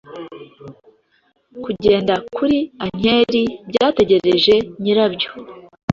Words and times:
Kugenda 1.63 2.13
kuri 2.35 2.57
ankeri 2.83 3.43
byategereje 3.69 4.55
nyirabyo 4.81 5.29